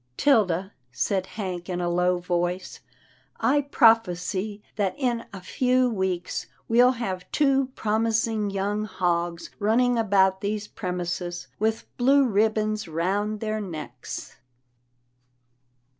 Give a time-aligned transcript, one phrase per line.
[0.17, 2.79] "'Tilda," said Hank in a low voice,"
[3.39, 10.41] I prophesy that in a few weeks we'll have two promising young hogs running about
[10.41, 14.37] these premises, with blue ribbons round their necks."